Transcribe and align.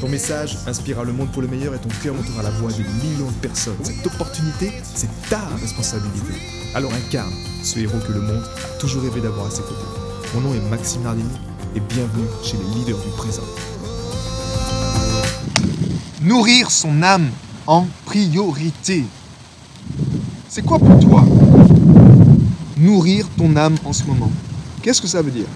Ton 0.00 0.10
message 0.10 0.58
inspirera 0.66 1.04
le 1.04 1.12
monde 1.14 1.32
pour 1.32 1.40
le 1.40 1.48
meilleur 1.48 1.74
et 1.74 1.78
ton 1.78 1.88
cœur 2.02 2.14
montera 2.14 2.42
la 2.42 2.50
voix 2.50 2.70
de 2.70 2.82
millions 3.02 3.30
de 3.30 3.36
personnes. 3.40 3.76
Cette 3.82 4.06
opportunité, 4.06 4.70
c'est 4.94 5.08
ta 5.30 5.40
responsabilité. 5.58 6.34
Alors 6.74 6.92
incarne 6.92 7.32
ce 7.62 7.78
héros 7.78 7.98
que 8.06 8.12
le 8.12 8.20
monde 8.20 8.42
a 8.42 8.78
toujours 8.78 9.02
rêvé 9.02 9.22
d'avoir 9.22 9.46
à 9.46 9.50
ses 9.50 9.62
côtés. 9.62 9.74
Mon 10.34 10.42
nom 10.42 10.54
est 10.54 10.60
Maxime 10.68 11.02
Nardini 11.02 11.30
et 11.74 11.80
bienvenue 11.80 12.26
chez 12.44 12.58
les 12.58 12.78
leaders 12.78 12.98
du 12.98 13.08
présent. 13.16 13.42
Nourrir 16.20 16.70
son 16.70 17.02
âme 17.02 17.30
en 17.66 17.86
priorité. 18.04 19.06
C'est 20.50 20.62
quoi 20.62 20.78
pour 20.78 20.98
toi 21.00 21.24
nourrir 22.76 23.26
ton 23.38 23.56
âme 23.56 23.76
en 23.86 23.94
ce 23.94 24.04
moment? 24.04 24.30
Qu'est-ce 24.82 25.00
que 25.00 25.08
ça 25.08 25.22
veut 25.22 25.30
dire? 25.30 25.46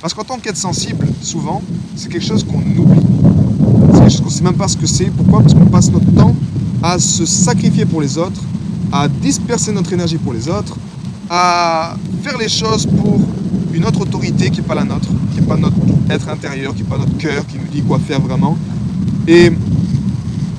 Parce 0.00 0.14
qu'en 0.14 0.22
tant 0.22 0.38
qu'être 0.38 0.56
sensible, 0.56 1.08
souvent, 1.20 1.60
c'est 1.96 2.08
quelque 2.08 2.24
chose 2.24 2.44
qu'on 2.44 2.60
oublie. 2.60 3.17
Chose 4.08 4.20
qu'on 4.20 4.26
ne 4.26 4.30
sait 4.30 4.44
même 4.44 4.56
pas 4.56 4.68
ce 4.68 4.76
que 4.76 4.86
c'est. 4.86 5.06
Pourquoi 5.06 5.42
Parce 5.42 5.52
qu'on 5.52 5.66
passe 5.66 5.90
notre 5.90 6.10
temps 6.14 6.34
à 6.82 6.98
se 6.98 7.26
sacrifier 7.26 7.84
pour 7.84 8.00
les 8.00 8.16
autres, 8.16 8.40
à 8.90 9.06
disperser 9.06 9.70
notre 9.70 9.92
énergie 9.92 10.16
pour 10.16 10.32
les 10.32 10.48
autres, 10.48 10.76
à 11.28 11.94
faire 12.22 12.38
les 12.38 12.48
choses 12.48 12.86
pour 12.86 13.20
une 13.74 13.84
autre 13.84 14.00
autorité 14.00 14.50
qui 14.50 14.60
n'est 14.60 14.66
pas 14.66 14.74
la 14.74 14.84
nôtre, 14.84 15.08
qui 15.34 15.40
n'est 15.40 15.46
pas 15.46 15.58
notre 15.58 15.76
être 16.08 16.28
intérieur, 16.30 16.74
qui 16.74 16.84
n'est 16.84 16.88
pas 16.88 16.96
notre 16.96 17.18
cœur, 17.18 17.46
qui 17.46 17.58
nous 17.58 17.66
dit 17.66 17.82
quoi 17.82 17.98
faire 17.98 18.20
vraiment. 18.20 18.56
Et 19.26 19.52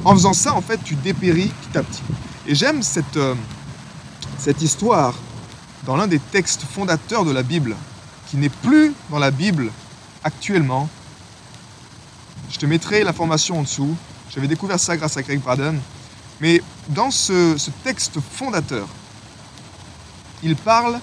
en 0.06 0.14
faisant 0.14 0.34
ça, 0.34 0.54
en 0.54 0.62
fait, 0.62 0.80
tu 0.84 0.94
dépéris 0.96 1.50
petit 1.62 1.78
à 1.78 1.82
petit. 1.82 2.04
Et 2.48 2.54
j'aime 2.54 2.84
cette, 2.84 3.18
euh, 3.18 3.34
cette 4.38 4.62
histoire 4.62 5.16
dans 5.88 5.96
l'un 5.96 6.08
des 6.08 6.20
textes 6.20 6.62
fondateurs 6.62 7.26
de 7.26 7.32
la 7.32 7.42
Bible, 7.42 7.76
qui 8.30 8.38
n'est 8.38 8.50
plus 8.50 8.94
dans 9.10 9.18
la 9.18 9.32
Bible 9.32 9.72
actuellement. 10.24 10.88
Je 12.52 12.58
te 12.58 12.66
mettrai 12.66 13.04
l'information 13.04 13.60
en 13.60 13.62
dessous. 13.62 13.96
J'avais 14.34 14.48
découvert 14.48 14.80
ça 14.80 14.98
grâce 14.98 15.18
à 15.18 15.24
Craig 15.24 15.40
Braden. 15.40 15.78
Mais 16.42 16.62
dans 16.90 17.12
ce, 17.12 17.56
texte 17.84 18.20
fondateur, 18.20 18.88
il 20.44 20.56
parle 20.56 21.00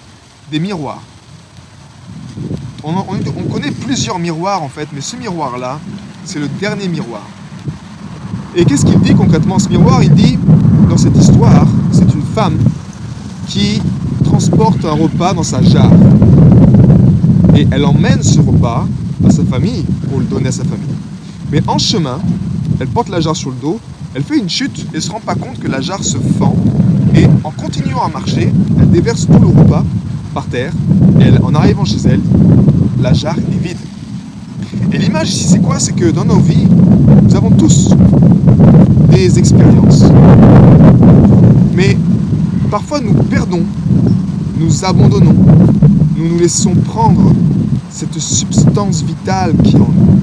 des 0.51 0.59
miroirs. 0.59 1.01
On 2.83 2.93
connaît 3.51 3.71
plusieurs 3.71 4.19
miroirs 4.19 4.61
en 4.61 4.69
fait, 4.69 4.87
mais 4.93 5.01
ce 5.01 5.15
miroir-là, 5.15 5.79
c'est 6.25 6.39
le 6.39 6.47
dernier 6.47 6.87
miroir. 6.87 7.23
Et 8.55 8.65
qu'est-ce 8.65 8.85
qu'il 8.85 8.99
dit 9.01 9.13
concrètement 9.13 9.59
ce 9.59 9.69
miroir? 9.69 10.03
Il 10.03 10.13
dit, 10.13 10.37
dans 10.89 10.97
cette 10.97 11.15
histoire, 11.15 11.65
c'est 11.91 12.11
une 12.13 12.23
femme 12.33 12.57
qui 13.47 13.81
transporte 14.23 14.83
un 14.85 14.91
repas 14.91 15.33
dans 15.33 15.43
sa 15.43 15.61
jarre. 15.61 15.91
Et 17.55 17.67
elle 17.71 17.85
emmène 17.85 18.23
ce 18.23 18.39
repas 18.39 18.87
à 19.25 19.29
sa 19.29 19.43
famille 19.43 19.85
pour 20.09 20.19
le 20.19 20.25
donner 20.25 20.47
à 20.47 20.51
sa 20.51 20.63
famille. 20.63 20.95
Mais 21.51 21.61
en 21.67 21.77
chemin, 21.77 22.19
elle 22.79 22.87
porte 22.87 23.09
la 23.09 23.21
jarre 23.21 23.35
sur 23.35 23.51
le 23.51 23.55
dos, 23.61 23.79
elle 24.13 24.23
fait 24.23 24.37
une 24.37 24.49
chute 24.49 24.85
et 24.93 24.99
se 24.99 25.09
rend 25.09 25.19
pas 25.19 25.35
compte 25.35 25.59
que 25.59 25.67
la 25.67 25.81
jarre 25.81 26.03
se 26.03 26.17
fend. 26.17 26.55
Et 27.15 27.25
en 27.43 27.51
continuant 27.51 28.03
à 28.03 28.09
marcher, 28.09 28.51
elle 28.79 28.89
déverse 28.89 29.25
tout 29.25 29.39
le 29.39 29.47
repas 29.47 29.83
par 30.33 30.45
terre. 30.45 30.73
Et 31.19 31.29
en 31.41 31.55
arrivant 31.55 31.85
chez 31.85 31.99
elle, 32.05 32.21
la 33.01 33.13
jarre 33.13 33.37
est 33.37 33.63
vide. 33.63 33.77
Et 34.91 34.97
l'image 34.97 35.29
ici, 35.29 35.47
c'est 35.47 35.61
quoi? 35.61 35.79
C'est 35.79 35.93
que 35.93 36.11
dans 36.11 36.25
nos 36.25 36.39
vies, 36.39 36.67
nous 37.23 37.35
avons 37.35 37.51
tous 37.51 37.89
des 39.11 39.39
expériences. 39.39 40.03
Mais 41.73 41.97
parfois 42.69 42.99
nous 42.99 43.13
perdons, 43.13 43.63
nous 44.59 44.83
abandonnons, 44.83 45.35
nous 46.17 46.29
nous 46.29 46.39
laissons 46.39 46.73
prendre 46.73 47.31
cette 47.89 48.19
substance 48.19 49.01
vitale 49.03 49.53
qui 49.63 49.75
est 49.75 49.79
en 49.79 49.89
nous. 49.95 50.16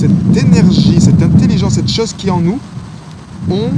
Cette 0.00 0.34
énergie, 0.34 0.98
cette 0.98 1.22
intelligence, 1.22 1.74
cette 1.74 1.90
chose 1.90 2.14
qui 2.14 2.28
est 2.28 2.30
en 2.30 2.40
nous, 2.40 2.58
on 3.50 3.68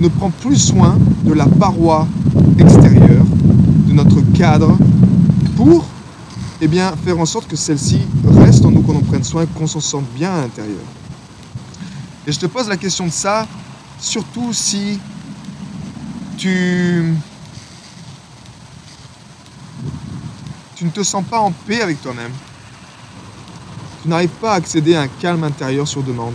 ne 0.00 0.08
prend 0.08 0.30
plus 0.30 0.56
soin 0.56 0.98
de 1.22 1.32
la 1.32 1.46
paroi 1.46 2.08
extérieure, 2.58 3.24
de 3.86 3.92
notre 3.92 4.20
cadre, 4.32 4.76
pour 5.54 5.86
eh 6.60 6.66
bien, 6.66 6.92
faire 7.04 7.20
en 7.20 7.24
sorte 7.24 7.46
que 7.46 7.54
celle-ci 7.54 8.00
reste 8.26 8.64
en 8.64 8.72
nous, 8.72 8.80
qu'on 8.80 8.96
en 8.96 9.00
prenne 9.00 9.22
soin, 9.22 9.46
qu'on 9.46 9.68
s'en 9.68 9.78
sente 9.78 10.06
bien 10.16 10.32
à 10.32 10.40
l'intérieur. 10.40 10.82
Et 12.26 12.32
je 12.32 12.40
te 12.40 12.46
pose 12.46 12.66
la 12.68 12.76
question 12.76 13.06
de 13.06 13.12
ça, 13.12 13.46
surtout 14.00 14.52
si 14.52 14.98
tu, 16.36 17.14
tu 20.74 20.84
ne 20.84 20.90
te 20.90 21.04
sens 21.04 21.22
pas 21.24 21.38
en 21.38 21.52
paix 21.52 21.80
avec 21.80 22.02
toi-même. 22.02 22.32
Tu 24.06 24.10
n'arrives 24.10 24.28
pas 24.40 24.52
à 24.52 24.54
accéder 24.54 24.94
à 24.94 25.00
un 25.00 25.08
calme 25.08 25.42
intérieur 25.42 25.88
sur 25.88 26.00
demande. 26.00 26.34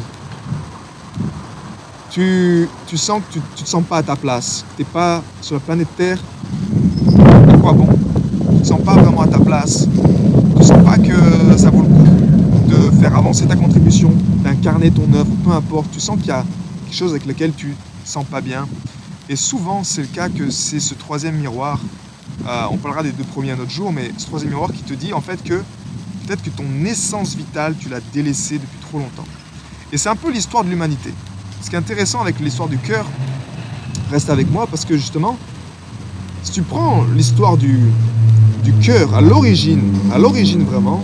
Tu, 2.10 2.68
tu 2.86 2.98
sens 2.98 3.22
que 3.22 3.32
tu 3.32 3.40
ne 3.40 3.64
te 3.64 3.66
sens 3.66 3.82
pas 3.82 4.00
à 4.00 4.04
ta 4.04 4.18
place, 4.18 4.66
tu 4.76 4.82
n'es 4.82 4.90
pas 4.92 5.24
sur 5.42 5.56
la 5.56 5.62
planète 5.62 5.88
Terre. 5.96 6.20
À 7.48 7.58
quoi 7.60 7.72
bon? 7.72 7.88
Tu 7.88 8.56
ne 8.56 8.60
te 8.60 8.68
sens 8.68 8.82
pas 8.82 8.96
vraiment 8.96 9.22
à 9.22 9.28
ta 9.28 9.40
place. 9.40 9.88
Tu 9.88 10.58
ne 10.58 10.64
sens 10.64 10.84
pas 10.84 10.98
que 10.98 11.58
ça 11.58 11.70
vaut 11.70 11.84
le 11.84 11.88
coup 11.88 12.68
de 12.68 13.00
faire 13.00 13.16
avancer 13.16 13.46
ta 13.46 13.56
contribution, 13.56 14.12
d'incarner 14.44 14.92
ton 14.92 15.08
œuvre, 15.14 15.32
peu 15.46 15.52
importe. 15.52 15.92
Tu 15.94 16.02
sens 16.02 16.18
qu'il 16.18 16.28
y 16.28 16.32
a 16.32 16.44
quelque 16.88 16.98
chose 16.98 17.12
avec 17.12 17.26
lequel 17.26 17.54
tu 17.54 17.68
ne 17.68 17.74
sens 18.04 18.26
pas 18.26 18.42
bien. 18.42 18.68
Et 19.30 19.38
souvent, 19.38 19.86
c'est 19.86 20.02
le 20.02 20.08
cas 20.08 20.28
que 20.28 20.50
c'est 20.50 20.82
ce 20.82 20.94
troisième 20.94 21.36
miroir. 21.36 21.80
euh, 22.46 22.66
on 22.70 22.76
parlera 22.76 23.02
des 23.02 23.14
deux 23.14 23.24
premiers 23.24 23.52
un 23.52 23.60
autre 23.60 23.72
jour, 23.72 23.94
mais 23.94 24.12
ce 24.18 24.26
troisième 24.26 24.50
miroir 24.52 24.74
qui 24.74 24.84
te 24.84 24.94
dit 24.94 25.14
en 25.14 25.22
fait 25.22 25.42
que 25.42 25.62
peut-être 26.32 26.44
que 26.44 26.50
ton 26.50 26.86
essence 26.86 27.36
vitale, 27.36 27.76
tu 27.78 27.90
l'as 27.90 28.00
délaissée 28.14 28.58
depuis 28.58 28.78
trop 28.80 29.00
longtemps. 29.00 29.26
Et 29.92 29.98
c'est 29.98 30.08
un 30.08 30.16
peu 30.16 30.32
l'histoire 30.32 30.64
de 30.64 30.70
l'humanité. 30.70 31.14
Ce 31.62 31.70
qui 31.70 31.76
est 31.76 31.80
intéressant 31.80 32.22
avec 32.22 32.40
l'histoire 32.40 32.70
du 32.70 32.78
cœur, 32.78 33.06
reste 34.10 34.30
avec 34.30 34.50
moi 34.50 34.66
parce 34.66 34.86
que 34.86 34.96
justement, 34.96 35.38
si 36.44 36.54
tu 36.54 36.62
prends 36.62 37.04
l'histoire 37.04 37.58
du, 37.58 37.80
du 38.64 38.72
cœur 38.76 39.14
à 39.14 39.20
l'origine, 39.20 39.94
à 40.14 40.20
l'origine 40.20 40.64
vraiment, 40.64 41.04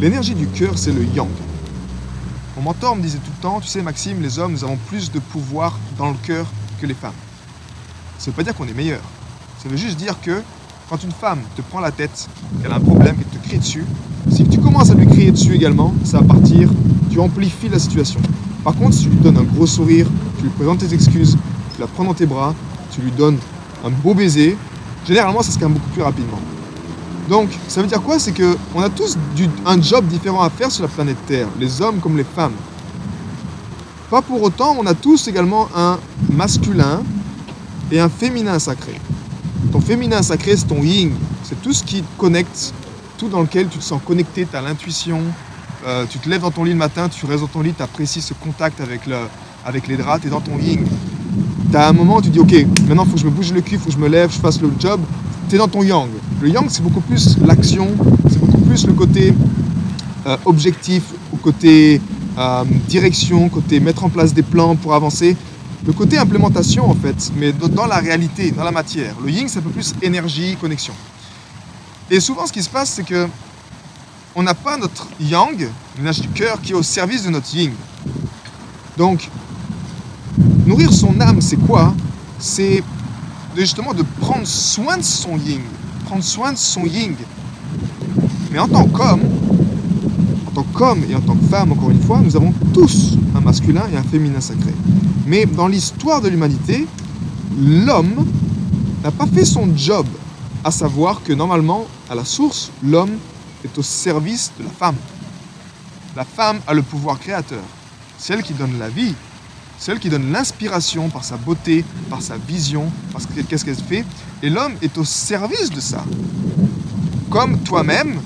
l'énergie 0.00 0.34
du 0.34 0.48
cœur 0.48 0.76
c'est 0.76 0.92
le 0.92 1.04
yang. 1.04 1.28
Mon 2.56 2.62
mentor 2.62 2.96
me 2.96 3.02
disait 3.02 3.18
tout 3.18 3.30
le 3.36 3.42
temps, 3.42 3.60
tu 3.60 3.68
sais 3.68 3.82
Maxime, 3.82 4.20
les 4.20 4.40
hommes, 4.40 4.50
nous 4.50 4.64
avons 4.64 4.78
plus 4.88 5.12
de 5.12 5.20
pouvoir 5.20 5.78
dans 5.96 6.10
le 6.10 6.16
cœur 6.24 6.46
que 6.80 6.86
les 6.86 6.94
femmes. 6.94 7.12
Ça 8.18 8.32
veut 8.32 8.36
pas 8.36 8.42
dire 8.42 8.56
qu'on 8.56 8.66
est 8.66 8.74
meilleur. 8.74 9.02
Ça 9.62 9.68
veut 9.68 9.76
juste 9.76 9.96
dire 9.96 10.20
que 10.20 10.42
quand 10.88 11.02
une 11.04 11.12
femme 11.12 11.40
te 11.54 11.62
prend 11.62 11.78
la 11.78 11.92
tête, 11.92 12.28
qu'elle 12.60 12.72
a 12.72 12.76
un 12.76 12.80
problème, 12.80 13.16
dessus, 13.54 13.84
si 14.30 14.44
tu 14.44 14.58
commences 14.58 14.90
à 14.90 14.94
lui 14.94 15.06
crier 15.06 15.30
dessus 15.30 15.54
également, 15.54 15.94
ça 16.04 16.18
va 16.18 16.34
partir, 16.34 16.68
tu 17.10 17.20
amplifies 17.20 17.68
la 17.68 17.78
situation. 17.78 18.20
Par 18.64 18.74
contre, 18.74 18.94
si 18.94 19.04
tu 19.04 19.10
lui 19.10 19.18
donnes 19.18 19.36
un 19.36 19.44
gros 19.44 19.66
sourire, 19.66 20.06
tu 20.36 20.44
lui 20.44 20.50
présentes 20.50 20.78
tes 20.78 20.92
excuses, 20.92 21.38
tu 21.74 21.80
la 21.80 21.86
prends 21.86 22.04
dans 22.04 22.14
tes 22.14 22.26
bras, 22.26 22.54
tu 22.92 23.00
lui 23.00 23.12
donnes 23.12 23.38
un 23.84 23.90
beau 23.90 24.14
baiser, 24.14 24.56
généralement 25.06 25.42
ça 25.42 25.52
se 25.52 25.58
calme 25.58 25.74
beaucoup 25.74 25.90
plus 25.90 26.02
rapidement. 26.02 26.40
Donc, 27.28 27.48
ça 27.68 27.80
veut 27.80 27.88
dire 27.88 28.02
quoi? 28.02 28.18
C'est 28.18 28.32
que 28.32 28.56
on 28.74 28.82
a 28.82 28.88
tous 28.88 29.16
un 29.64 29.80
job 29.80 30.06
différent 30.06 30.42
à 30.42 30.50
faire 30.50 30.70
sur 30.70 30.82
la 30.82 30.88
planète 30.88 31.16
Terre, 31.26 31.48
les 31.58 31.80
hommes 31.80 31.98
comme 31.98 32.16
les 32.16 32.24
femmes. 32.24 32.54
Pas 34.10 34.22
pour 34.22 34.42
autant, 34.42 34.76
on 34.78 34.86
a 34.86 34.94
tous 34.94 35.26
également 35.26 35.68
un 35.74 35.98
masculin 36.30 37.02
et 37.90 37.98
un 37.98 38.08
féminin 38.08 38.58
sacré. 38.58 39.00
Ton 39.72 39.80
féminin 39.80 40.22
sacré, 40.22 40.56
c'est 40.56 40.66
ton 40.66 40.82
yin. 40.82 41.10
C'est 41.42 41.60
tout 41.60 41.72
ce 41.72 41.82
qui 41.82 42.02
te 42.02 42.18
connecte, 42.18 42.72
tout 43.16 43.28
dans 43.28 43.40
lequel 43.40 43.68
tu 43.68 43.78
te 43.78 43.84
sens 43.84 44.00
connecté, 44.04 44.46
tu 44.50 44.56
as 44.56 44.62
l'intuition. 44.62 45.20
euh, 45.86 46.04
tu 46.08 46.18
te 46.18 46.28
lèves 46.28 46.40
dans 46.42 46.50
ton 46.50 46.64
lit 46.64 46.72
le 46.72 46.76
matin, 46.78 47.08
tu 47.08 47.26
restes 47.26 47.42
dans 47.42 47.46
ton 47.48 47.60
lit, 47.62 47.72
tu 47.72 47.82
apprécies 47.82 48.20
ce 48.20 48.34
contact 48.34 48.80
avec, 48.80 49.06
le, 49.06 49.16
les 49.88 49.96
draps, 49.96 50.20
tu 50.22 50.26
es 50.28 50.30
dans 50.30 50.40
ton 50.40 50.58
yin. 50.58 50.84
Tu 51.70 51.76
as 51.76 51.88
un 51.88 51.92
moment 51.92 52.16
où 52.16 52.22
tu 52.22 52.30
dis, 52.30 52.38
ok, 52.40 52.52
maintenant 52.88 53.04
il 53.04 53.10
faut 53.10 53.14
que 53.16 53.20
je 53.20 53.26
me 53.26 53.30
bouge 53.30 53.52
le 53.52 53.60
cul, 53.60 53.74
il 53.74 53.78
faut 53.78 53.86
que 53.86 53.92
je 53.92 53.98
me 53.98 54.08
lève, 54.08 54.30
je 54.32 54.38
fasse 54.38 54.60
le 54.60 54.70
job. 54.78 55.00
Tu 55.48 55.54
es 55.54 55.58
dans 55.58 55.68
ton 55.68 55.82
yang. 55.84 56.08
Le 56.40 56.48
yang, 56.48 56.66
c'est 56.68 56.82
beaucoup 56.82 57.00
plus 57.02 57.38
l'action, 57.38 57.88
c'est 58.28 58.40
beaucoup 58.40 58.58
plus 58.62 58.86
le 58.86 58.92
côté 58.94 59.32
euh, 60.26 60.36
objectif, 60.44 61.02
au 61.32 61.36
côté 61.36 62.00
euh, 62.38 62.64
direction, 62.88 63.48
côté 63.48 63.78
mettre 63.80 64.04
en 64.04 64.08
place 64.08 64.34
des 64.34 64.42
plans 64.42 64.74
pour 64.76 64.94
avancer. 64.94 65.36
Le 65.86 65.92
côté 65.92 66.18
implémentation 66.18 66.90
en 66.90 66.94
fait, 66.96 67.30
mais 67.36 67.52
dans- 67.52 67.68
dans 67.68 67.86
la 67.86 67.98
réalité, 67.98 68.50
dans 68.50 68.64
la 68.64 68.72
matière. 68.72 69.14
Le 69.24 69.30
yin, 69.30 69.46
c'est 69.48 69.60
un 69.60 69.62
peu 69.62 69.70
plus 69.70 69.94
énergie, 70.02 70.56
connexion. 70.60 70.94
Et 72.10 72.20
souvent, 72.20 72.46
ce 72.46 72.52
qui 72.52 72.62
se 72.62 72.70
passe, 72.70 72.90
c'est 72.90 73.04
que 73.04 73.28
on 74.34 74.42
n'a 74.42 74.54
pas 74.54 74.76
notre 74.76 75.08
yang, 75.18 75.68
l'énergie 75.96 76.20
du 76.20 76.28
cœur, 76.28 76.60
qui 76.60 76.72
est 76.72 76.74
au 76.74 76.82
service 76.82 77.24
de 77.24 77.30
notre 77.30 77.52
yin. 77.54 77.72
Donc, 78.96 79.30
nourrir 80.66 80.92
son 80.92 81.18
âme, 81.20 81.40
c'est 81.40 81.56
quoi? 81.56 81.94
C'est 82.38 82.82
justement 83.56 83.94
de 83.94 84.04
prendre 84.20 84.46
soin 84.46 84.98
de 84.98 85.02
son 85.02 85.38
yin, 85.38 85.62
prendre 86.04 86.22
soin 86.22 86.52
de 86.52 86.58
son 86.58 86.84
yin. 86.84 87.14
Mais 88.52 88.58
en 88.58 88.68
tant 88.68 88.86
qu'homme, 88.86 89.22
en 90.46 90.50
tant 90.50 90.66
qu'homme 90.74 91.02
et 91.08 91.14
en 91.14 91.20
tant 91.20 91.34
que 91.34 91.46
femme, 91.46 91.72
encore 91.72 91.90
une 91.90 92.02
fois, 92.02 92.20
nous 92.22 92.36
avons 92.36 92.52
tous 92.74 93.14
un 93.34 93.40
masculin 93.40 93.84
et 93.92 93.96
un 93.96 94.02
féminin 94.02 94.40
sacré. 94.40 94.74
Mais 95.26 95.46
dans 95.46 95.66
l'histoire 95.66 96.20
de 96.20 96.28
l'humanité, 96.28 96.86
l'homme 97.58 98.26
n'a 99.02 99.10
pas 99.10 99.26
fait 99.26 99.44
son 99.44 99.74
job, 99.74 100.06
à 100.66 100.72
savoir 100.72 101.22
que 101.22 101.32
normalement, 101.32 101.86
à 102.10 102.16
la 102.16 102.24
source, 102.24 102.72
l'homme 102.82 103.18
est 103.64 103.78
au 103.78 103.84
service 103.84 104.50
de 104.58 104.64
la 104.64 104.70
femme. 104.70 104.96
La 106.16 106.24
femme 106.24 106.58
a 106.66 106.74
le 106.74 106.82
pouvoir 106.82 107.20
créateur, 107.20 107.62
celle 108.18 108.42
qui 108.42 108.52
donne 108.52 108.76
la 108.76 108.88
vie, 108.88 109.14
celle 109.78 110.00
qui 110.00 110.08
donne 110.08 110.32
l'inspiration 110.32 111.08
par 111.08 111.22
sa 111.22 111.36
beauté, 111.36 111.84
par 112.10 112.20
sa 112.20 112.36
vision, 112.36 112.90
parce 113.12 113.26
qu'est-ce 113.48 113.64
qu'elle 113.64 113.76
fait, 113.76 114.04
et 114.42 114.50
l'homme 114.50 114.72
est 114.82 114.98
au 114.98 115.04
service 115.04 115.70
de 115.70 115.78
ça. 115.78 116.02
Comme 117.30 117.60
toi-même, 117.60 118.20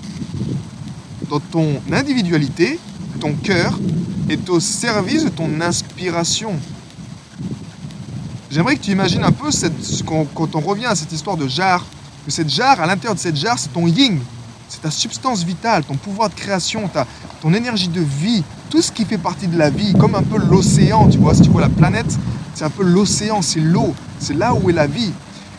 dans 1.28 1.40
ton 1.40 1.82
individualité, 1.92 2.80
ton 3.20 3.34
cœur 3.34 3.78
est 4.30 4.48
au 4.48 4.60
service 4.60 5.24
de 5.24 5.28
ton 5.28 5.60
inspiration. 5.60 6.58
J'aimerais 8.50 8.76
que 8.76 8.82
tu 8.82 8.92
imagines 8.92 9.24
un 9.24 9.30
peu 9.30 9.50
quand 10.06 10.56
on 10.56 10.60
revient 10.60 10.86
à 10.86 10.94
cette 10.94 11.12
histoire 11.12 11.36
de 11.36 11.46
jarre, 11.46 11.84
que 12.24 12.30
cette 12.30 12.50
jarre, 12.50 12.80
à 12.80 12.86
l'intérieur 12.86 13.14
de 13.14 13.20
cette 13.20 13.36
jarre, 13.36 13.58
c'est 13.58 13.72
ton 13.72 13.86
yin, 13.86 14.18
c'est 14.68 14.82
ta 14.82 14.90
substance 14.90 15.44
vitale, 15.44 15.84
ton 15.84 15.96
pouvoir 15.96 16.28
de 16.28 16.34
création, 16.34 16.88
ta, 16.88 17.06
ton 17.40 17.52
énergie 17.54 17.88
de 17.88 18.00
vie, 18.00 18.44
tout 18.68 18.82
ce 18.82 18.92
qui 18.92 19.04
fait 19.04 19.18
partie 19.18 19.48
de 19.48 19.58
la 19.58 19.70
vie, 19.70 19.94
comme 19.94 20.14
un 20.14 20.22
peu 20.22 20.38
l'océan, 20.38 21.08
tu 21.08 21.18
vois, 21.18 21.34
si 21.34 21.42
tu 21.42 21.50
vois 21.50 21.62
la 21.62 21.68
planète, 21.68 22.18
c'est 22.54 22.64
un 22.64 22.70
peu 22.70 22.84
l'océan, 22.84 23.42
c'est 23.42 23.60
l'eau, 23.60 23.94
c'est 24.18 24.34
là 24.34 24.54
où 24.54 24.70
est 24.70 24.72
la 24.72 24.86
vie. 24.86 25.12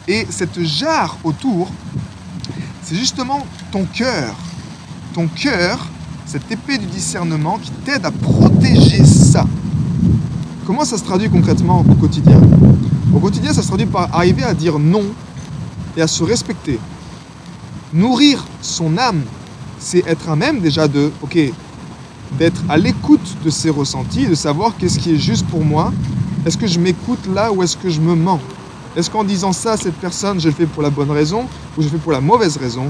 Et 0.07 0.25
cette 0.29 0.61
jarre 0.63 1.17
autour, 1.23 1.69
c'est 2.83 2.95
justement 2.95 3.45
ton 3.71 3.85
cœur. 3.85 4.35
Ton 5.13 5.27
cœur, 5.27 5.87
cette 6.25 6.49
épée 6.51 6.77
du 6.77 6.85
discernement 6.85 7.57
qui 7.57 7.71
t'aide 7.71 8.05
à 8.05 8.11
protéger 8.11 9.03
ça. 9.03 9.45
Comment 10.65 10.85
ça 10.85 10.97
se 10.97 11.03
traduit 11.03 11.29
concrètement 11.29 11.79
au 11.81 11.95
quotidien? 11.95 12.39
Au 13.13 13.19
quotidien, 13.19 13.51
ça 13.51 13.61
se 13.61 13.67
traduit 13.67 13.87
par 13.87 14.15
arriver 14.15 14.43
à 14.43 14.53
dire 14.53 14.79
non 14.79 15.03
et 15.97 16.01
à 16.01 16.07
se 16.07 16.23
respecter. 16.23 16.79
Nourrir 17.93 18.45
son 18.61 18.97
âme, 18.97 19.23
c'est 19.79 20.05
être 20.07 20.29
à 20.29 20.35
même 20.35 20.59
déjà 20.59 20.87
de, 20.87 21.11
ok, 21.21 21.37
d'être 22.37 22.61
à 22.69 22.77
l'écoute 22.77 23.37
de 23.43 23.49
ses 23.49 23.69
ressentis, 23.69 24.25
de 24.27 24.35
savoir 24.35 24.73
qu'est-ce 24.77 24.99
qui 24.99 25.11
est 25.13 25.17
juste 25.17 25.45
pour 25.47 25.63
moi. 25.63 25.91
Est-ce 26.45 26.57
que 26.57 26.67
je 26.67 26.79
m'écoute 26.79 27.27
là 27.33 27.51
ou 27.51 27.61
est-ce 27.63 27.75
que 27.75 27.89
je 27.89 27.99
me 27.99 28.15
mens? 28.15 28.39
Est-ce 28.95 29.09
qu'en 29.09 29.23
disant 29.23 29.53
ça, 29.53 29.77
cette 29.77 29.95
personne, 29.95 30.39
je 30.39 30.47
le 30.49 30.53
fais 30.53 30.65
pour 30.65 30.83
la 30.83 30.89
bonne 30.89 31.11
raison 31.11 31.43
ou 31.77 31.81
je 31.81 31.87
le 31.87 31.91
fais 31.91 31.97
pour 31.97 32.11
la 32.11 32.21
mauvaise 32.21 32.57
raison? 32.57 32.87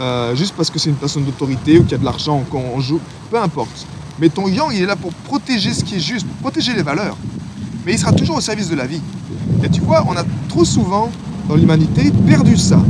Euh, 0.00 0.34
Juste 0.34 0.54
parce 0.56 0.70
que 0.70 0.78
c'est 0.78 0.90
une 0.90 0.96
personne 0.96 1.24
d'autorité 1.24 1.78
ou 1.78 1.82
qu'il 1.82 1.92
y 1.92 1.94
a 1.94 1.98
de 1.98 2.04
l'argent 2.04 2.44
qu'on 2.50 2.80
joue, 2.80 3.00
peu 3.30 3.40
importe. 3.40 3.86
Mais 4.18 4.28
ton 4.28 4.48
yang, 4.48 4.72
il 4.72 4.82
est 4.82 4.86
là 4.86 4.96
pour 4.96 5.12
protéger 5.12 5.72
ce 5.72 5.84
qui 5.84 5.96
est 5.96 6.00
juste, 6.00 6.26
protéger 6.40 6.74
les 6.74 6.82
valeurs. 6.82 7.16
Mais 7.84 7.92
il 7.92 7.98
sera 7.98 8.12
toujours 8.12 8.36
au 8.36 8.40
service 8.40 8.68
de 8.68 8.76
la 8.76 8.86
vie. 8.86 9.00
Et 9.62 9.68
tu 9.68 9.80
vois, 9.80 10.04
on 10.08 10.16
a 10.16 10.24
trop 10.48 10.64
souvent, 10.64 11.10
dans 11.48 11.56
l'humanité, 11.56 12.12
perdu 12.26 12.56
ça. 12.56 12.80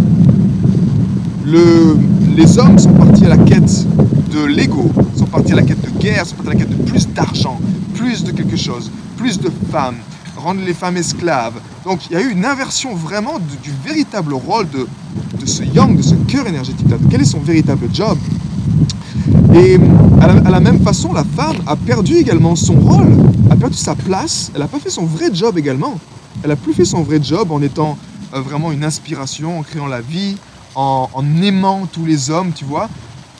Le, 1.45 1.97
les 2.37 2.59
hommes 2.59 2.79
sont 2.79 2.93
partis 2.93 3.25
à 3.25 3.29
la 3.29 3.39
quête 3.39 3.87
de 4.33 4.45
l'ego, 4.45 4.91
sont 5.17 5.27
partis 5.27 5.53
à 5.53 5.57
la 5.57 5.63
quête 5.63 5.81
de 5.81 5.99
guerre, 5.99 6.27
sont 6.27 6.35
partis 6.35 6.51
à 6.51 6.55
la 6.55 6.61
quête 6.61 6.77
de 6.77 6.91
plus 6.91 7.09
d'argent, 7.09 7.61
plus 7.95 8.25
de 8.25 8.33
quelque 8.33 8.57
chose, 8.57 8.91
plus 9.17 9.39
de 9.39 9.51
femmes, 9.71 9.97
rendre 10.37 10.61
les 10.67 10.75
femmes 10.75 10.97
esclaves. 10.97 11.55
Donc 11.85 12.07
il 12.11 12.15
y 12.15 12.17
a 12.17 12.21
eu 12.21 12.31
une 12.31 12.45
inversion 12.45 12.95
vraiment 12.95 13.39
du, 13.39 13.71
véritable 13.85 14.35
rôle 14.35 14.67
de, 14.71 14.87
ce 15.47 15.63
yang, 15.63 15.97
de 15.97 16.03
ce 16.03 16.15
cœur 16.27 16.47
énergétique-là. 16.47 16.97
Quel 17.11 17.23
est 17.23 17.25
son 17.25 17.41
véritable 17.41 17.89
job? 17.93 18.19
Et 19.55 19.79
à 20.21 20.51
la, 20.51 20.61
même 20.61 20.81
façon, 20.81 21.13
la 21.13 21.25
femme 21.25 21.57
a 21.67 21.77
perdu 21.77 22.17
également 22.17 22.55
son 22.57 22.75
rôle, 22.75 23.17
a 23.51 23.57
perdu 23.57 23.77
sa 23.77 23.95
place, 23.95 24.51
elle 24.55 24.61
n'a 24.61 24.69
pas 24.69 24.79
fait 24.79 24.91
son 24.91 25.05
vrai 25.05 25.31
job 25.33 25.57
également. 25.57 25.99
Elle 26.43 26.51
n'a 26.51 26.57
plus 26.57 26.73
fait 26.73 26.85
son 26.85 27.03
vrai 27.03 27.19
job 27.23 27.51
en 27.51 27.63
étant 27.63 27.97
vraiment 28.33 28.73
une 28.73 28.85
inspiration, 28.85 29.59
en 29.59 29.63
créant 29.63 29.87
la 29.87 30.01
vie, 30.01 30.37
en, 30.75 31.25
aimant 31.43 31.87
tous 31.91 32.05
les 32.05 32.31
hommes, 32.31 32.53
tu 32.55 32.65
vois. 32.65 32.89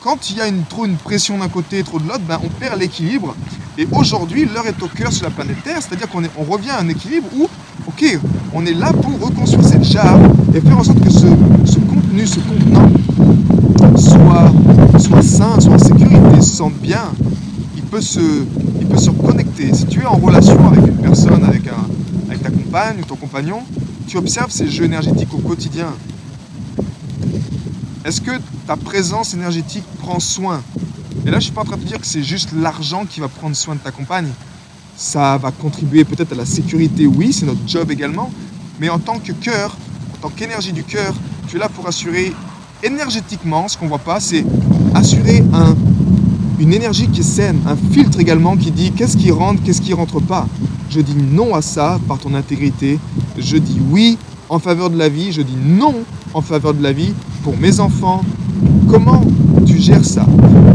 Quand 0.01 0.29
il 0.29 0.37
y 0.37 0.41
a 0.41 0.47
une, 0.47 0.63
trop 0.63 0.85
une 0.85 0.95
pression 0.95 1.37
d'un 1.37 1.49
côté 1.49 1.79
et 1.79 1.83
trop 1.83 1.99
de 1.99 2.07
l'autre, 2.07 2.23
ben, 2.27 2.39
on 2.43 2.47
perd 2.47 2.79
l'équilibre. 2.79 3.35
Et 3.77 3.87
aujourd'hui, 3.91 4.45
l'heure 4.45 4.67
est 4.67 4.81
au 4.81 4.87
cœur 4.87 5.11
sur 5.11 5.25
la 5.25 5.31
planète 5.31 5.61
Terre, 5.63 5.79
c'est-à-dire 5.81 6.09
qu'on 6.09 6.23
on 6.37 6.43
revient 6.43 6.71
à 6.71 6.79
un 6.79 6.87
équilibre 6.87 7.27
où, 7.37 7.47
ok, 7.87 8.19
on 8.53 8.65
est 8.65 8.73
là 8.73 8.93
pour 8.93 9.27
reconstruire 9.27 9.65
cette 9.65 9.83
jarre 9.83 10.19
et 10.53 10.61
faire 10.61 10.77
en 10.77 10.83
sorte 10.83 11.01
que 11.01 11.09
ce, 11.09 11.27
contenu, 11.79 12.25
ce 12.25 12.39
contenant 12.39 12.89
soit, 13.97 14.51
soit 14.99 15.21
sain, 15.21 15.59
soit 15.59 15.73
en 15.73 15.79
sécurité, 15.79 16.41
se 16.41 16.51
sente 16.51 16.75
bien. 16.75 17.11
Il 17.75 17.83
peut, 17.83 18.01
se, 18.01 18.19
il 18.79 18.87
peut 18.87 18.97
se 18.97 19.09
reconnecter. 19.09 19.73
Si 19.73 19.85
tu 19.85 20.01
es 20.01 20.05
en 20.05 20.17
relation 20.17 20.57
avec 20.67 20.85
une 20.85 20.97
personne, 20.97 21.43
avec, 21.43 21.67
un, 21.67 22.29
avec 22.29 22.41
ta 22.41 22.51
compagne 22.51 22.97
ou 23.01 23.05
ton 23.05 23.15
compagnon, 23.15 23.61
tu 24.09 24.17
observes 24.17 24.49
ces 24.49 24.67
jeux 24.67 24.85
énergétiques 24.85 25.31
au 25.35 25.37
quotidien. 25.37 25.93
Est-ce 28.03 28.19
que 28.19 28.31
ta 28.65 28.75
présence 28.75 29.35
énergétique 29.35 29.83
prend 29.99 30.19
soin? 30.19 30.63
Et 31.25 31.29
là, 31.29 31.33
je 31.33 31.35
ne 31.35 31.41
suis 31.41 31.51
pas 31.51 31.61
en 31.61 31.65
train 31.65 31.77
de 31.77 31.83
te 31.83 31.87
dire 31.87 31.99
que 31.99 32.07
c'est 32.07 32.23
juste 32.23 32.49
l'argent 32.57 33.05
qui 33.07 33.19
va 33.19 33.27
prendre 33.27 33.55
soin 33.55 33.75
de 33.75 33.79
ta 33.79 33.91
compagne. 33.91 34.29
Ça 34.97 35.37
va 35.37 35.51
contribuer 35.51 36.05
peut-être 36.05 36.31
à 36.31 36.35
la 36.35 36.45
sécurité, 36.45 37.05
oui, 37.05 37.31
c'est 37.31 37.45
notre 37.45 37.61
job 37.67 37.91
également. 37.91 38.31
Mais 38.79 38.89
en 38.89 38.97
tant 38.97 39.19
que 39.19 39.31
cœur, 39.31 39.77
en 40.15 40.27
tant 40.27 40.29
qu'énergie 40.29 40.73
du 40.73 40.83
cœur, 40.83 41.13
tu 41.47 41.57
es 41.57 41.59
là 41.59 41.69
pour 41.69 41.87
assurer 41.87 42.33
énergétiquement, 42.81 43.67
ce 43.67 43.77
qu'on 43.77 43.85
ne 43.85 43.89
voit 43.89 43.99
pas, 43.99 44.19
c'est 44.19 44.43
assurer 44.95 45.43
un, 45.53 45.75
une 46.59 46.73
énergie 46.73 47.09
qui 47.09 47.19
est 47.19 47.23
saine, 47.23 47.59
un 47.67 47.75
filtre 47.93 48.19
également 48.19 48.57
qui 48.57 48.71
dit 48.71 48.91
qu'est-ce 48.91 49.17
qui 49.17 49.29
rentre, 49.29 49.61
qu'est-ce 49.61 49.81
qui 49.81 49.93
rentre 49.93 50.19
pas. 50.19 50.47
Je 50.89 51.01
dis 51.01 51.15
non 51.15 51.53
à 51.53 51.61
ça 51.61 51.99
par 52.07 52.17
ton 52.17 52.33
intégrité. 52.33 52.99
Je 53.37 53.57
dis 53.57 53.79
oui 53.91 54.17
en 54.49 54.57
faveur 54.57 54.89
de 54.89 54.97
la 54.97 55.07
vie. 55.07 55.31
Je 55.31 55.43
dis 55.43 55.57
non 55.63 55.95
en 56.33 56.41
faveur 56.41 56.73
de 56.73 56.81
la 56.81 56.91
vie 56.91 57.13
pour 57.43 57.55
mes 57.57 57.79
enfants. 57.79 58.23
Comment 58.89 59.23
tu 59.67 59.77
gères 59.77 60.03
ça? 60.03 60.25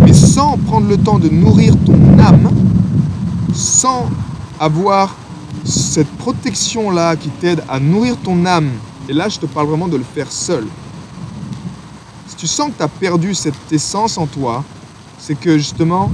Mais 0.05 0.13
sans 0.13 0.57
prendre 0.57 0.89
le 0.89 0.97
temps 0.97 1.19
de 1.19 1.29
nourrir 1.29 1.75
ton 1.85 2.19
âme, 2.19 2.49
sans 3.53 4.09
avoir 4.61 5.17
cette 5.65 6.11
protection-là 6.19 7.17
qui 7.17 7.29
t'aide 7.31 7.65
à 7.69 7.81
nourrir 7.81 8.17
ton 8.19 8.47
âme. 8.47 8.71
Et 9.09 9.13
là, 9.13 9.29
je 9.29 9.39
te 9.39 9.47
parle 9.47 9.67
vraiment 9.67 9.89
de 9.89 9.97
le 9.97 10.05
faire 10.05 10.31
seul. 10.31 10.67
Si 12.29 12.37
tu 12.37 12.47
sens 12.47 12.71
que 12.71 12.79
tu 12.79 12.83
as 12.83 12.89
perdu 12.89 13.35
cette 13.35 13.55
essence 13.73 14.17
en 14.17 14.27
toi, 14.27 14.63
c'est 15.19 15.35
que 15.39 15.59
justement, 15.59 16.11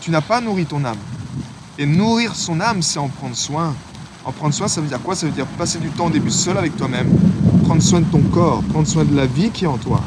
tu 0.00 0.10
n'as 0.10 0.20
pas 0.20 0.40
nourri 0.40 0.66
ton 0.66 0.84
âme. 0.84 0.98
Et 1.78 1.86
nourrir 1.86 2.34
son 2.34 2.60
âme, 2.60 2.82
c'est 2.82 2.98
en 2.98 3.08
prendre 3.08 3.34
soin. 3.34 3.74
En 4.24 4.32
prendre 4.32 4.54
soin, 4.54 4.68
ça 4.68 4.80
veut 4.80 4.88
dire 4.88 5.00
quoi? 5.00 5.14
Ça 5.14 5.26
veut 5.26 5.32
dire 5.32 5.46
passer 5.46 5.78
du 5.78 5.88
temps 5.88 6.06
au 6.06 6.10
début 6.10 6.30
seul 6.30 6.56
avec 6.58 6.76
toi-même, 6.76 7.08
prendre 7.64 7.82
soin 7.82 8.00
de 8.00 8.06
ton 8.06 8.20
corps, 8.20 8.62
prendre 8.64 8.86
soin 8.86 9.04
de 9.04 9.16
la 9.16 9.26
vie 9.26 9.50
qui 9.50 9.64
est 9.64 9.68
en 9.68 9.78
toi, 9.78 10.00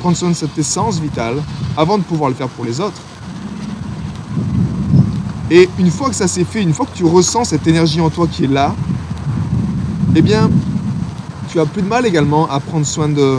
prendre 0.00 0.16
soin 0.16 0.30
de 0.30 0.34
cette 0.34 0.56
essence 0.56 0.98
vitale 0.98 1.36
avant 1.76 1.98
de 1.98 2.02
pouvoir 2.02 2.30
le 2.30 2.36
faire 2.36 2.48
pour 2.48 2.64
les 2.64 2.80
autres. 2.80 3.00
Et 5.50 5.68
une 5.78 5.90
fois 5.90 6.08
que 6.08 6.16
ça 6.16 6.26
s'est 6.26 6.44
fait, 6.44 6.62
une 6.62 6.72
fois 6.72 6.86
que 6.86 6.96
tu 6.96 7.04
ressens 7.04 7.44
cette 7.44 7.66
énergie 7.66 8.00
en 8.00 8.10
toi 8.10 8.26
qui 8.26 8.44
est 8.44 8.48
là, 8.48 8.74
eh 10.16 10.22
bien, 10.22 10.50
tu 11.48 11.60
as 11.60 11.66
plus 11.66 11.82
de 11.82 11.88
mal 11.88 12.06
également 12.06 12.50
à 12.50 12.60
prendre 12.60 12.86
soin 12.86 13.08
de 13.08 13.38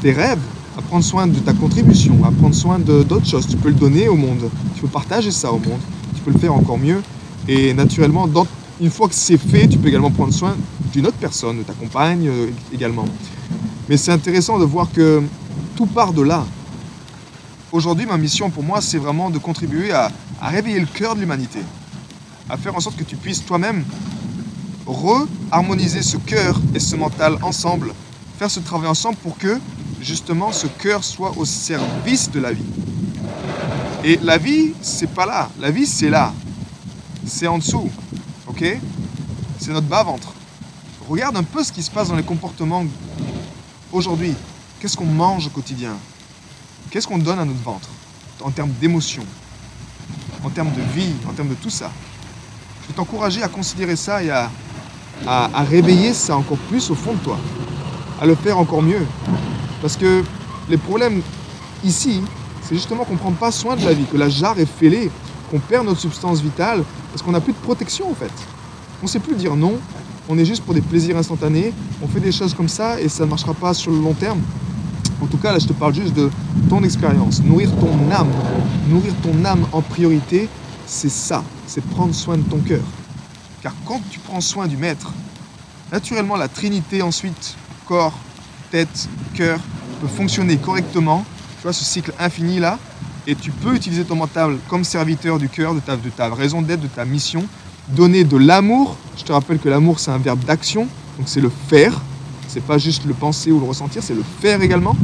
tes 0.00 0.12
rêves, 0.12 0.40
à 0.78 0.82
prendre 0.82 1.04
soin 1.04 1.26
de 1.26 1.38
ta 1.40 1.52
contribution, 1.52 2.24
à 2.24 2.30
prendre 2.30 2.54
soin 2.54 2.78
d'autres 2.78 3.26
choses. 3.26 3.46
Tu 3.46 3.56
peux 3.56 3.68
le 3.68 3.74
donner 3.74 4.08
au 4.08 4.16
monde, 4.16 4.48
tu 4.74 4.80
peux 4.80 4.88
partager 4.88 5.30
ça 5.30 5.52
au 5.52 5.58
monde, 5.58 5.80
tu 6.20 6.24
peux 6.24 6.32
le 6.32 6.38
faire 6.38 6.54
encore 6.54 6.78
mieux. 6.78 7.02
Et 7.48 7.72
naturellement, 7.72 8.28
une 8.80 8.90
fois 8.90 9.08
que 9.08 9.14
c'est 9.14 9.38
fait, 9.38 9.66
tu 9.68 9.78
peux 9.78 9.88
également 9.88 10.10
prendre 10.10 10.32
soin 10.32 10.54
d'une 10.92 11.06
autre 11.06 11.16
personne, 11.16 11.58
de 11.58 11.62
ta 11.62 11.72
compagne 11.72 12.28
euh, 12.28 12.50
également. 12.72 13.06
Mais 13.88 13.96
c'est 13.96 14.12
intéressant 14.12 14.58
de 14.58 14.64
voir 14.64 14.90
que 14.92 15.22
tout 15.76 15.86
part 15.86 16.12
de 16.12 16.22
là. 16.22 16.44
Aujourd'hui, 17.72 18.04
ma 18.04 18.18
mission 18.18 18.50
pour 18.50 18.62
moi, 18.62 18.80
c'est 18.80 18.98
vraiment 18.98 19.30
de 19.30 19.38
contribuer 19.38 19.92
à, 19.92 20.10
réveiller 20.42 20.80
le 20.80 20.86
cœur 20.86 21.14
de 21.14 21.20
l'humanité, 21.20 21.60
à 22.48 22.56
faire 22.56 22.74
en 22.74 22.80
sorte 22.80 22.96
que 22.96 23.04
tu 23.04 23.16
puisses 23.16 23.44
toi-même 23.44 23.84
re-harmoniser 24.86 26.02
ce 26.02 26.16
cœur 26.16 26.60
et 26.74 26.80
ce 26.80 26.96
mental 26.96 27.36
ensemble, 27.42 27.92
faire 28.38 28.50
ce 28.50 28.60
travail 28.60 28.88
ensemble 28.88 29.16
pour 29.16 29.38
que 29.38 29.58
justement 30.00 30.50
ce 30.50 30.66
cœur 30.66 31.04
soit 31.04 31.32
au 31.36 31.44
service 31.44 32.30
de 32.30 32.40
la 32.40 32.52
vie. 32.52 32.64
Et 34.02 34.18
la 34.22 34.38
vie, 34.38 34.72
c'est 34.80 35.12
pas 35.12 35.26
là. 35.26 35.50
La 35.58 35.70
vie, 35.70 35.86
c'est 35.86 36.08
là. 36.08 36.32
C'est 37.26 37.46
en 37.46 37.58
dessous. 37.58 37.90
Ok? 38.46 38.64
C'est 39.58 39.72
notre 39.72 39.86
bas-ventre. 39.86 40.32
Regarde 41.08 41.36
un 41.36 41.42
peu 41.42 41.62
ce 41.62 41.70
qui 41.72 41.82
se 41.82 41.90
passe 41.90 42.08
dans 42.08 42.16
les 42.16 42.22
comportements 42.22 42.84
aujourd'hui. 43.92 44.34
Qu'est-ce 44.80 44.96
qu'on 44.96 45.04
mange 45.04 45.46
au 45.48 45.50
quotidien? 45.50 45.96
Qu'est-ce 46.90 47.06
qu'on 47.06 47.18
donne 47.18 47.38
à 47.38 47.44
notre 47.44 47.62
ventre 47.62 47.88
en 48.42 48.50
termes 48.50 48.72
d'émotion, 48.80 49.22
en 50.42 50.48
termes 50.48 50.72
de 50.72 50.80
vie, 50.94 51.12
en 51.28 51.32
termes 51.32 51.48
de 51.48 51.54
tout 51.54 51.68
ça? 51.68 51.90
Je 52.82 52.88
vais 52.88 52.94
t'encourager 52.94 53.42
à 53.42 53.48
considérer 53.48 53.96
ça 53.96 54.22
et 54.22 54.30
à, 54.30 54.50
à, 55.26 55.62
réveiller 55.62 56.14
ça 56.14 56.36
encore 56.36 56.56
plus 56.56 56.90
au 56.90 56.94
fond 56.94 57.12
de 57.12 57.18
toi, 57.18 57.38
à 58.20 58.26
le 58.26 58.34
faire 58.34 58.58
encore 58.58 58.82
mieux. 58.82 59.06
Parce 59.82 59.96
que 59.96 60.24
les 60.68 60.78
problèmes 60.78 61.20
ici, 61.84 62.22
c'est 62.70 62.76
justement 62.76 63.04
qu'on 63.04 63.14
ne 63.14 63.18
prend 63.18 63.32
pas 63.32 63.50
soin 63.50 63.74
de 63.74 63.84
la 63.84 63.92
vie, 63.92 64.04
que 64.04 64.16
la 64.16 64.28
jarre 64.28 64.60
est 64.60 64.64
fêlée, 64.64 65.10
qu'on 65.50 65.58
perd 65.58 65.84
notre 65.84 65.98
substance 65.98 66.40
vitale, 66.40 66.84
parce 67.10 67.20
qu'on 67.20 67.32
n'a 67.32 67.40
plus 67.40 67.52
de 67.52 67.58
protection 67.58 68.08
en 68.08 68.14
fait. 68.14 68.30
On 69.02 69.06
ne 69.06 69.10
sait 69.10 69.18
plus 69.18 69.34
dire 69.34 69.56
non, 69.56 69.74
on 70.28 70.38
est 70.38 70.44
juste 70.44 70.62
pour 70.62 70.72
des 70.72 70.80
plaisirs 70.80 71.16
instantanés, 71.16 71.72
on 72.00 72.06
fait 72.06 72.20
des 72.20 72.30
choses 72.30 72.54
comme 72.54 72.68
ça 72.68 73.00
et 73.00 73.08
ça 73.08 73.24
ne 73.24 73.30
marchera 73.30 73.54
pas 73.54 73.74
sur 73.74 73.90
le 73.90 73.98
long 73.98 74.14
terme. 74.14 74.40
En 75.20 75.26
tout 75.26 75.36
cas, 75.36 75.50
là, 75.50 75.58
je 75.58 75.66
te 75.66 75.72
parle 75.72 75.94
juste 75.94 76.14
de 76.14 76.30
ton 76.68 76.84
expérience. 76.84 77.42
Nourrir 77.42 77.72
ton 77.80 78.08
âme, 78.12 78.30
nourrir 78.88 79.14
ton 79.20 79.44
âme 79.44 79.66
en 79.72 79.82
priorité, 79.82 80.48
c'est 80.86 81.10
ça, 81.10 81.42
c'est 81.66 81.84
prendre 81.84 82.14
soin 82.14 82.36
de 82.38 82.44
ton 82.44 82.58
cœur. 82.58 82.84
Car 83.64 83.74
quand 83.84 84.00
tu 84.12 84.20
prends 84.20 84.40
soin 84.40 84.68
du 84.68 84.76
Maître, 84.76 85.12
naturellement, 85.90 86.36
la 86.36 86.46
Trinité 86.46 87.02
ensuite, 87.02 87.56
corps, 87.88 88.16
tête, 88.70 89.08
cœur, 89.34 89.58
peut 90.00 90.06
fonctionner 90.06 90.56
correctement. 90.56 91.24
Tu 91.60 91.64
vois, 91.64 91.74
ce 91.74 91.84
cycle 91.84 92.14
infini 92.18 92.58
là, 92.58 92.78
et 93.26 93.34
tu 93.34 93.50
peux 93.50 93.74
utiliser 93.74 94.04
ton 94.04 94.16
mental 94.16 94.56
comme 94.70 94.82
serviteur 94.82 95.38
du 95.38 95.50
cœur, 95.50 95.74
de 95.74 95.80
ta, 95.80 96.28
raison 96.34 96.62
d'être, 96.62 96.80
de 96.80 96.86
ta 96.86 97.04
mission, 97.04 97.44
donner 97.88 98.24
de 98.24 98.38
l'amour. 98.38 98.96
Je 99.18 99.24
te 99.24 99.32
rappelle 99.32 99.58
que 99.58 99.68
l'amour, 99.68 100.00
c'est 100.00 100.10
un 100.10 100.16
verbe 100.16 100.42
d'action, 100.42 100.88
donc 101.18 101.26
c'est 101.28 101.42
le 101.42 101.50
faire. 101.68 102.00
C'est 102.48 102.64
pas 102.64 102.78
juste 102.78 103.04
le 103.04 103.12
penser 103.12 103.52
ou 103.52 103.60
le 103.60 103.66
ressentir, 103.66 104.02
c'est 104.02 104.14
le 104.14 104.24
faire 104.40 104.62
également. 104.62 104.96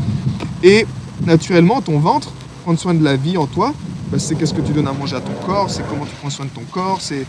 Et 0.63 0.87
naturellement, 1.27 1.83
ton 1.83 1.99
ventre, 1.99 2.33
prendre 2.63 2.79
soin 2.79 2.95
de 2.95 3.05
la 3.05 3.17
vie 3.17 3.37
en 3.37 3.47
toi, 3.47 3.75
bah, 4.11 4.19
c'est 4.19 4.35
qu'est-ce 4.35 4.55
que 4.55 4.63
tu 4.63 4.73
donnes 4.73 4.89
à 4.89 4.93
manger 4.93 5.17
à 5.17 5.21
ton 5.21 5.35
corps, 5.47 5.71
c'est 5.71 5.87
comment 5.87 6.07
tu 6.07 6.15
prends 6.19 6.31
soin 6.31 6.47
de 6.47 6.51
ton 6.51 6.65
corps, 6.71 7.03
c'est 7.03 7.27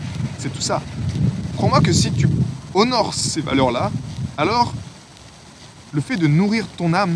tout 0.54 0.62
ça. 0.62 0.80
Crois-moi 1.56 1.82
que 1.82 1.92
si 1.92 2.10
tu 2.12 2.26
honores 2.72 3.12
ces 3.12 3.42
valeurs-là, 3.42 3.90
alors 4.38 4.72
le 5.92 6.00
fait 6.00 6.16
de 6.16 6.26
nourrir 6.26 6.66
ton 6.78 6.94
âme 6.94 7.14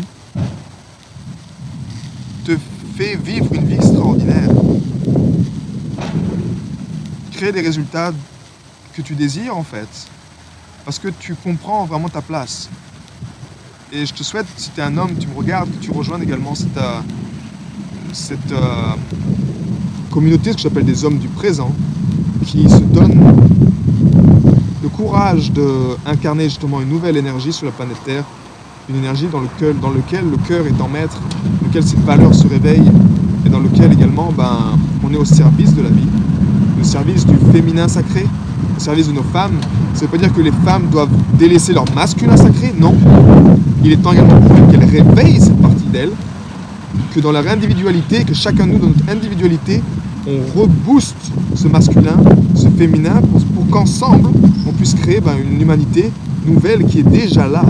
fait 2.95 3.15
vivre 3.15 3.47
une 3.53 3.65
vie 3.65 3.75
extraordinaire. 3.75 4.49
Créer 7.31 7.51
des 7.51 7.61
résultats 7.61 8.11
que 8.93 9.01
tu 9.01 9.15
désires 9.15 9.57
en 9.57 9.63
fait. 9.63 9.87
Parce 10.85 10.99
que 10.99 11.07
tu 11.07 11.35
comprends 11.35 11.85
vraiment 11.85 12.09
ta 12.09 12.21
place. 12.21 12.69
Et 13.91 14.05
je 14.05 14.13
te 14.13 14.23
souhaite, 14.23 14.47
si 14.57 14.69
tu 14.71 14.79
es 14.79 14.83
un 14.83 14.97
homme, 14.97 15.15
tu 15.19 15.27
me 15.27 15.35
regardes, 15.35 15.69
que 15.69 15.83
tu 15.83 15.91
rejoignes 15.91 16.23
également 16.23 16.55
cette, 16.55 16.77
euh, 16.77 17.01
euh, 18.51 18.93
communauté, 20.11 20.51
ce 20.51 20.57
que 20.57 20.61
j'appelle 20.63 20.85
des 20.85 21.05
hommes 21.05 21.19
du 21.19 21.27
présent, 21.27 21.71
qui 22.45 22.69
se 22.69 22.77
donnent 22.77 23.37
le 24.81 24.89
courage 24.89 25.51
d'incarner 25.51 26.45
justement 26.45 26.81
une 26.81 26.89
nouvelle 26.89 27.17
énergie 27.17 27.53
sur 27.53 27.65
la 27.65 27.71
planète 27.71 28.03
Terre, 28.03 28.25
une 28.89 28.97
énergie 28.97 29.27
dans, 29.31 29.39
lequel, 29.39 29.79
dans 29.79 29.89
lequel 29.89 30.25
le 30.29 30.37
cœur 30.37 30.65
est 30.67 30.81
en 30.81 30.89
maître, 30.89 31.17
dans 31.61 31.67
lequel 31.67 31.83
cette 31.83 32.03
valeur 32.03 32.33
se 32.33 32.47
réveille 32.47 32.83
et 33.45 33.49
dans 33.49 33.59
lequel 33.59 33.93
également 33.93 34.31
ben, 34.35 34.77
on 35.03 35.13
est 35.13 35.17
au 35.17 35.25
service 35.25 35.73
de 35.73 35.81
la 35.81 35.89
vie, 35.89 36.07
au 36.79 36.83
service 36.83 37.25
du 37.25 37.35
féminin 37.51 37.87
sacré, 37.87 38.25
au 38.77 38.79
service 38.79 39.07
de 39.07 39.13
nos 39.13 39.23
femmes. 39.23 39.55
Ça 39.93 40.01
ne 40.01 40.05
veut 40.05 40.07
pas 40.11 40.17
dire 40.17 40.33
que 40.33 40.41
les 40.41 40.51
femmes 40.51 40.87
doivent 40.91 41.15
délaisser 41.39 41.73
leur 41.73 41.85
masculin 41.95 42.35
sacré, 42.35 42.73
non. 42.77 42.95
Il 43.83 43.91
est 43.91 43.97
temps 43.97 44.11
également 44.11 44.39
qu'elles 44.69 44.83
réveillent 44.83 45.39
cette 45.39 45.61
partie 45.61 45.85
d'elles, 45.91 46.11
que 47.13 47.19
dans 47.19 47.31
leur 47.31 47.47
individualité, 47.47 48.23
que 48.23 48.33
chacun 48.33 48.67
de 48.67 48.73
nous, 48.73 48.79
dans 48.79 48.87
notre 48.87 49.09
individualité, 49.09 49.81
on 50.27 50.59
rebooste 50.59 51.31
ce 51.55 51.67
masculin, 51.67 52.15
ce 52.55 52.67
féminin, 52.69 53.21
pour, 53.55 53.67
qu'ensemble, 53.69 54.29
on 54.67 54.71
puisse 54.71 54.93
créer 54.93 55.19
ben, 55.21 55.33
une 55.37 55.61
humanité 55.61 56.11
nouvelle 56.45 56.85
qui 56.85 56.99
est 56.99 57.09
déjà 57.09 57.47
là, 57.47 57.63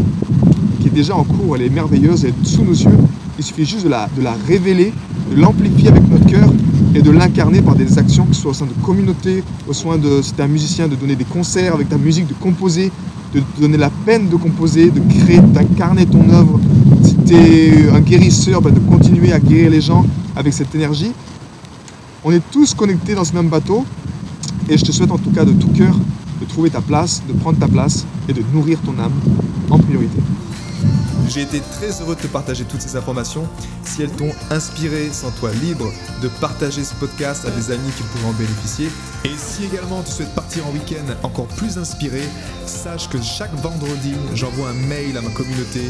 qui 0.84 0.90
est 0.90 0.92
déjà 0.92 1.16
en 1.16 1.24
cours, 1.24 1.56
elle 1.56 1.62
est 1.62 1.70
merveilleuse, 1.70 2.26
elle 2.26 2.32
est 2.32 2.46
sous 2.46 2.66
nos 2.66 2.74
yeux. 2.74 2.98
Il 3.40 3.44
suffit 3.44 3.66
juste 3.66 3.86
de 3.86 3.90
la, 3.90 4.10
révéler, 4.46 4.94
de 5.32 5.40
l'amplifier 5.40 5.88
avec 5.88 6.08
notre 6.10 6.26
cœur 6.26 6.52
et 6.94 7.02
de 7.02 7.10
l'incarner 7.10 7.62
par 7.62 7.76
des 7.76 7.98
actions, 7.98 8.26
qui 8.26 8.38
soient 8.38 8.52
au 8.52 8.54
sein 8.54 8.66
de 8.66 8.84
communautés, 8.84 9.46
au 9.66 9.72
sein 9.72 9.98
de, 9.98 10.22
si 10.22 10.34
tu 10.34 10.42
es 10.42 10.44
un 10.44 10.48
musicien, 10.48 10.90
de 10.90 10.96
donner 10.96 11.16
des 11.16 11.24
concerts 11.24 11.74
avec 11.74 11.88
ta 11.88 11.98
musique, 11.98 12.28
de 12.28 12.34
composer, 12.34 12.92
de 13.34 13.42
donner 13.62 13.78
la 13.78 13.90
peine 14.06 14.28
de 14.28 14.36
composer, 14.36 14.92
de 14.92 15.00
créer, 15.00 15.40
d'incarner 15.40 16.06
ton 16.06 16.30
œuvre. 16.30 16.60
Si 17.02 17.16
tu 17.16 17.34
es 17.34 17.90
un 17.90 18.02
guérisseur, 18.02 18.62
ben, 18.62 18.74
de 18.74 18.80
continuer 18.80 19.32
à 19.32 19.40
guérir 19.40 19.72
les 19.72 19.82
gens 19.82 20.06
avec 20.36 20.52
cette 20.52 20.76
énergie. 20.76 21.14
On 22.26 22.32
est 22.32 22.44
tous 22.52 22.74
connectés 22.74 23.16
dans 23.16 23.24
ce 23.24 23.34
même 23.34 23.48
bateau 23.48 23.86
et 24.68 24.78
je 24.78 24.84
te 24.84 24.92
souhaite 24.92 25.12
en 25.12 25.18
tout 25.18 25.32
cas 25.32 25.46
de 25.46 25.54
tout 25.54 25.70
cœur 25.70 25.96
de 26.42 26.46
trouver 26.46 26.70
ta 26.70 26.82
place, 26.82 27.24
de 27.26 27.34
prendre 27.34 27.58
ta 27.58 27.68
place 27.68 28.06
et 28.28 28.34
de 28.34 28.44
nourrir 28.54 28.80
ton 28.86 29.00
âme 29.02 29.14
en 29.70 29.80
priorité. 29.80 30.20
J'ai 31.34 31.42
été 31.42 31.62
très 31.62 31.90
heureux 32.00 32.16
de 32.16 32.22
te 32.22 32.28
partager 32.28 32.64
toutes 32.64 32.82
ces 32.82 32.96
informations. 32.96 33.48
Si 33.84 34.04
elles 34.04 34.12
t'ont 34.12 34.32
inspiré, 34.52 35.10
sens-toi 35.12 35.52
libre 35.64 35.92
de 36.22 36.28
partager 36.28 36.84
ce 36.84 36.94
podcast 36.94 37.44
à 37.48 37.50
des 37.50 37.72
amis 37.72 37.90
qui 37.98 38.04
pourraient 38.04 38.30
en 38.30 38.34
bénéficier. 38.34 38.88
Et 39.26 39.36
si 39.36 39.66
également 39.66 40.04
tu 40.04 40.12
souhaites 40.12 40.36
partir 40.36 40.68
en 40.68 40.72
week-end 40.72 41.12
encore 41.24 41.48
plus 41.48 41.80
inspiré, 41.80 42.22
sache 42.68 43.10
que 43.10 43.20
chaque 43.20 43.54
vendredi, 43.56 44.14
j'envoie 44.36 44.70
un 44.70 44.74
mail 44.74 45.18
à 45.18 45.22
ma 45.22 45.32
communauté. 45.32 45.90